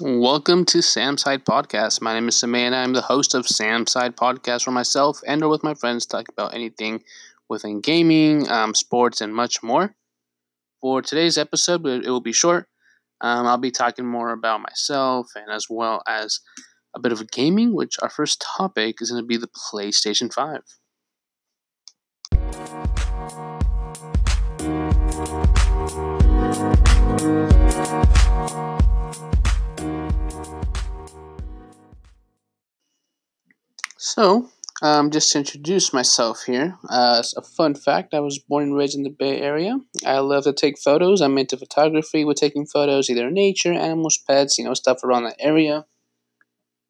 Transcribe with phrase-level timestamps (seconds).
[0.00, 2.00] Welcome to Sam's Side Podcast.
[2.00, 5.42] My name is Samay and I'm the host of Sam's Side Podcast for myself and
[5.42, 7.02] or with my friends talk about anything
[7.48, 9.96] within gaming, um, sports, and much more.
[10.80, 12.68] For today's episode, it will be short.
[13.20, 16.38] Um, I'll be talking more about myself and as well as
[16.94, 20.60] a bit of gaming, which our first topic is going to be the PlayStation 5.
[34.00, 34.48] So,
[34.80, 38.96] um, just to introduce myself here, uh, a fun fact I was born and raised
[38.96, 39.76] in the Bay Area.
[40.06, 41.20] I love to take photos.
[41.20, 45.40] I'm into photography with taking photos, either nature, animals, pets, you know, stuff around the
[45.40, 45.84] area.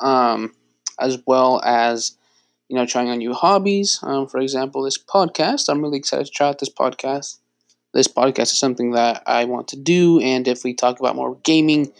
[0.00, 0.54] Um,
[0.98, 2.18] as well as,
[2.68, 4.00] you know, trying on new hobbies.
[4.02, 5.68] Um, for example, this podcast.
[5.68, 7.38] I'm really excited to try out this podcast.
[7.94, 11.38] This podcast is something that I want to do, and if we talk about more
[11.44, 11.92] gaming,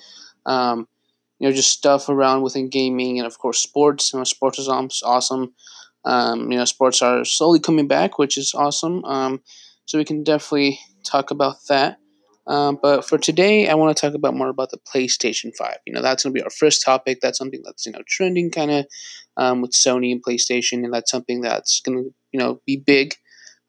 [0.45, 0.89] um,
[1.39, 4.13] you know, just stuff around within gaming and of course sports.
[4.13, 5.55] You know, sports is awesome.
[6.05, 9.05] Um, you know, sports are slowly coming back, which is awesome.
[9.05, 9.43] Um,
[9.87, 11.99] so we can definitely talk about that.
[12.47, 15.79] Um, but for today, I want to talk about more about the PlayStation Five.
[15.85, 17.19] You know, that's going to be our first topic.
[17.21, 18.87] That's something that's you know trending kind of
[19.37, 23.17] um, with Sony and PlayStation, and that's something that's going to you know be big,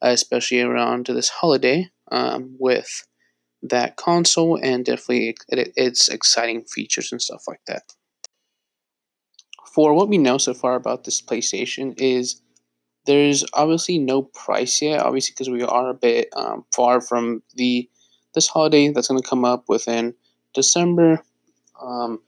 [0.03, 3.06] uh, especially around this holiday um, with
[3.63, 7.83] that console and definitely it, its exciting features and stuff like that.
[9.73, 12.41] For what we know so far about this PlayStation is
[13.05, 17.89] there's obviously no price yet, obviously because we are a bit um, far from the
[18.33, 20.13] this holiday that's going to come up within
[20.53, 21.23] December.
[21.81, 22.19] Um,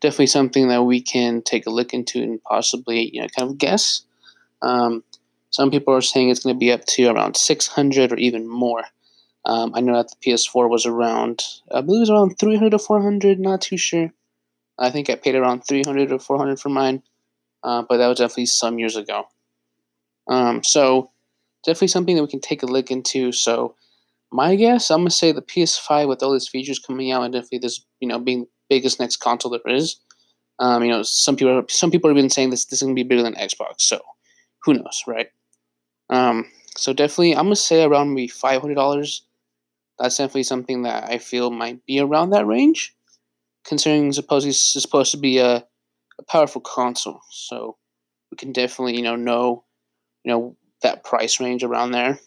[0.00, 3.58] definitely something that we can take a look into and possibly you know kind of
[3.58, 4.02] guess.
[4.62, 5.02] Um,
[5.50, 8.84] some people are saying it's going to be up to around 600 or even more.
[9.46, 12.78] Um, I know that the PS4 was around, I believe it was around 300 to
[12.78, 14.12] 400, not too sure.
[14.78, 17.02] I think I paid around 300 or 400 for mine,
[17.62, 19.24] uh, but that was definitely some years ago.
[20.28, 21.10] Um, so,
[21.64, 23.32] definitely something that we can take a look into.
[23.32, 23.74] So,
[24.32, 27.58] my guess, I'm gonna say the PS5 with all these features coming out, and definitely
[27.58, 30.00] this, you know, being the biggest next console there is.
[30.58, 33.02] Um, you know, some people, some people have been saying this, this is gonna be
[33.02, 33.82] bigger than Xbox.
[33.82, 34.00] So,
[34.64, 35.28] who knows, right?
[36.08, 39.22] Um, so definitely, I'm gonna say around maybe five hundred dollars
[39.98, 42.94] that's definitely something that I feel might be around that range,
[43.64, 45.56] considering it's supposed to be a,
[46.18, 47.20] a powerful console.
[47.30, 47.76] So
[48.30, 49.64] we can definitely, you know, know,
[50.24, 52.18] you know, that price range around there.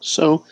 [0.00, 0.44] So,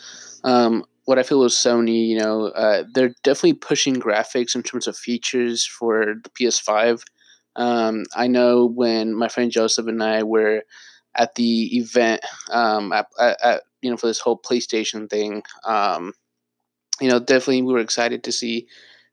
[0.45, 4.89] um, what I feel is Sony, you know, uh, they're definitely pushing graphics in terms
[4.89, 7.03] of features for the PS5.
[7.55, 10.65] Um, I know when my friend Joseph and I were
[11.17, 15.43] at the event um, at, at, you know for this whole PlayStation thing.
[15.65, 16.13] Um,
[17.01, 18.67] you know, definitely we were excited to see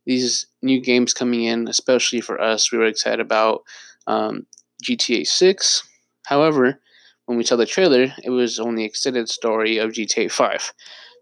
[0.06, 2.72] these new games coming in, especially for us.
[2.72, 3.62] We were excited about
[4.08, 4.46] um,
[4.84, 5.84] GTA Six.
[6.26, 6.80] However,
[7.26, 10.74] when we saw the trailer, it was only extended story of GTA Five.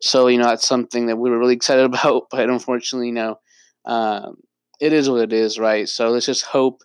[0.01, 3.39] So you know that's something that we were really excited about, but unfortunately, no.
[3.85, 4.37] Um,
[4.79, 5.87] it is what it is, right?
[5.87, 6.81] So let's just hope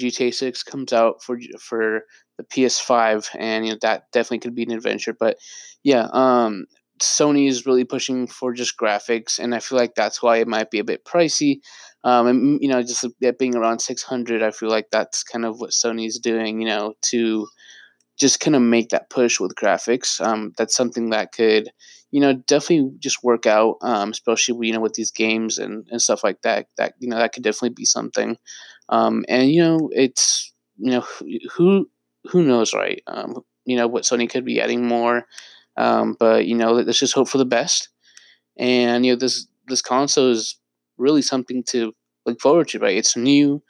[0.00, 2.02] GTA Six comes out for for
[2.38, 5.14] the PS5, and you know that definitely could be an adventure.
[5.18, 5.36] But
[5.82, 6.66] yeah, um,
[7.00, 10.70] Sony is really pushing for just graphics, and I feel like that's why it might
[10.70, 11.60] be a bit pricey.
[12.04, 15.44] Um, and you know, just it being around six hundred, I feel like that's kind
[15.44, 16.60] of what Sony's doing.
[16.60, 17.46] You know, to
[18.18, 20.20] just kind of make that push with graphics.
[20.20, 21.70] Um, that's something that could,
[22.10, 23.76] you know, definitely just work out.
[23.80, 26.66] Um, especially you know with these games and, and stuff like that.
[26.76, 28.36] That you know that could definitely be something.
[28.90, 31.06] Um, and you know, it's you know
[31.56, 31.90] who
[32.30, 33.02] who knows, right?
[33.08, 35.26] Um, you know what Sony could be adding more,
[35.78, 37.90] um, but you know let's just hope for the best.
[38.58, 40.58] And you know this this console is
[40.98, 41.94] really something to
[42.26, 42.96] look forward to, right?
[42.96, 43.62] It's new.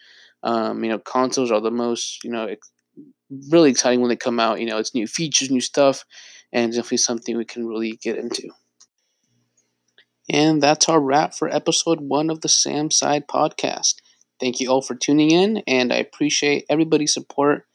[0.42, 2.48] Um, you know, consoles are the most you know
[3.50, 4.60] really exciting when they come out.
[4.60, 6.04] You know, it's new features, new stuff,
[6.52, 8.50] and definitely something we can really get into.
[10.30, 13.96] And that's our wrap for episode one of the Sam Side podcast.
[14.40, 17.66] Thank you all for tuning in, and I appreciate everybody's support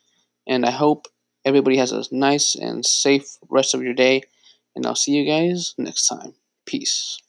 [0.47, 1.07] and I hope
[1.43, 4.23] everybody has a nice and safe rest of your day.
[4.75, 6.33] And I'll see you guys next time.
[6.65, 7.19] Peace.